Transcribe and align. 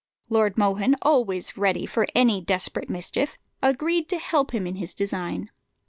Lord 0.29 0.57
Mohun, 0.57 0.95
always 1.03 1.55
ready 1.55 1.85
for 1.85 2.07
any 2.15 2.41
desperate 2.41 2.89
mischief, 2.89 3.37
agreed 3.61 4.09
to 4.09 4.17
help 4.17 4.49
him 4.49 4.65
in 4.65 4.77
his 4.77 4.95
design. 4.95 5.51